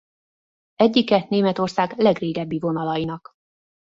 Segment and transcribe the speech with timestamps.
[0.75, 3.31] Egyike Németország legrégebbi vonalainak.